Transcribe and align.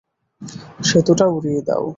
সেতুটা 0.89 1.25
উড়িয়ে 1.35 1.61
দাও! 1.67 1.83